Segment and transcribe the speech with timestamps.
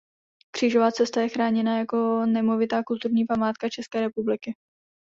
[0.51, 4.55] Křížová cesta je chráněna jako nemovitá Kulturní památka České republiky.